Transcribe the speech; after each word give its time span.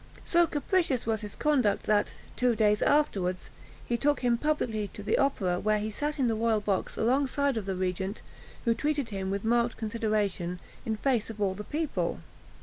So 0.25 0.47
capricious 0.47 1.05
was 1.05 1.21
his 1.21 1.35
conduct, 1.35 1.83
that, 1.83 2.13
two 2.35 2.55
days 2.55 2.81
afterwards, 2.81 3.51
he 3.85 3.97
took 3.97 4.21
him 4.21 4.35
publicly 4.35 4.87
to 4.95 5.03
the 5.03 5.19
opera, 5.19 5.59
where 5.59 5.77
he 5.77 5.91
sat 5.91 6.17
in 6.17 6.27
the 6.27 6.33
royal 6.33 6.59
box 6.59 6.97
alongside 6.97 7.55
of 7.55 7.67
the 7.67 7.75
regent, 7.75 8.23
who 8.65 8.73
treated 8.73 9.09
him 9.09 9.29
with 9.29 9.43
marked 9.45 9.77
consideration 9.77 10.59
in 10.87 10.95
face 10.95 11.29
of 11.29 11.39
all 11.39 11.53
the 11.53 11.63
people. 11.63 12.19